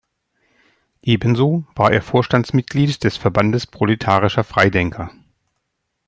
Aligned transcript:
Ebenso 1.03 1.63
war 1.75 1.91
er 1.91 2.01
Vorstandsmitglied 2.01 3.03
des 3.03 3.17
Verbandes 3.17 3.67
proletarischer 3.67 4.43
Freidenker. 4.43 5.11